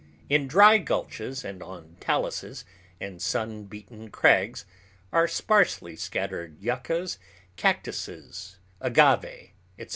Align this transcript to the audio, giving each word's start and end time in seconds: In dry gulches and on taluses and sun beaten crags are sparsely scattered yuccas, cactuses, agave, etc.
In 0.29 0.47
dry 0.47 0.79
gulches 0.79 1.45
and 1.45 1.61
on 1.61 1.95
taluses 1.99 2.65
and 2.99 3.21
sun 3.21 3.65
beaten 3.65 4.09
crags 4.09 4.65
are 5.13 5.27
sparsely 5.27 5.95
scattered 5.95 6.59
yuccas, 6.59 7.19
cactuses, 7.55 8.57
agave, 8.79 9.51
etc. 9.77 9.87